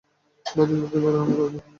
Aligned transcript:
বাজি 0.45 0.75
ধরতে 0.75 0.99
পারো, 1.03 1.17
আমি 1.21 1.33
করব। 1.37 1.55